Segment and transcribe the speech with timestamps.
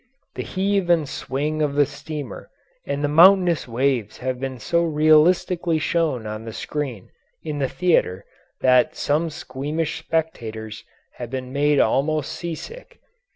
[0.33, 2.49] The heave and swing of the steamer
[2.87, 7.11] and the mountainous waves have been so realistically shown on the screen
[7.43, 8.25] in the theatre
[8.61, 10.83] that some squeamish spectators
[11.17, 12.97] have been made almost seasick.